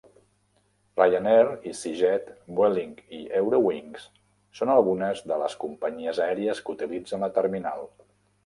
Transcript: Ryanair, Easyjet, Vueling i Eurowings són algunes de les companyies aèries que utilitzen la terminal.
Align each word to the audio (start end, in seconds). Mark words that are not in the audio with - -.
Ryanair, 0.99 1.49
Easyjet, 1.71 2.31
Vueling 2.61 2.95
i 3.17 3.21
Eurowings 3.41 4.09
són 4.61 4.73
algunes 4.79 5.23
de 5.33 5.41
les 5.43 5.59
companyies 5.67 6.25
aèries 6.29 6.65
que 6.67 6.77
utilitzen 6.79 7.27
la 7.29 7.35
terminal. 7.41 7.89